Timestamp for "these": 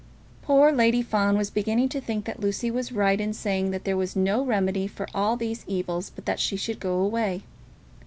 5.37-5.63